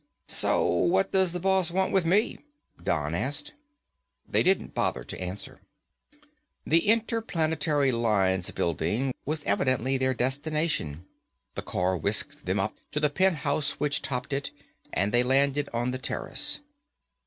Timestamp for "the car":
11.53-11.95